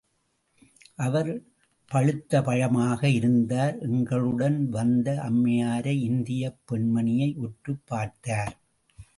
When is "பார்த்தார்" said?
7.85-8.57